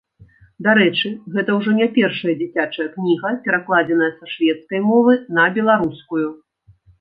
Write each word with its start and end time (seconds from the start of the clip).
Дарэчы, 0.67 1.09
гэта 1.35 1.57
ўжо 1.57 1.73
не 1.79 1.87
першая 1.97 2.33
дзіцячая 2.39 2.87
кніга, 2.95 3.35
перакладзеная 3.49 4.09
са 4.17 4.25
шведскай 4.33 4.79
мовы 4.89 5.13
на 5.39 5.45
беларускую. 5.61 6.25